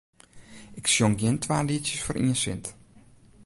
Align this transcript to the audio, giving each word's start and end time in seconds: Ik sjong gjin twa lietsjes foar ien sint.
Ik 0.79 0.85
sjong 0.93 1.15
gjin 1.19 1.37
twa 1.43 1.57
lietsjes 1.67 2.01
foar 2.03 2.19
ien 2.23 2.37
sint. 2.43 2.65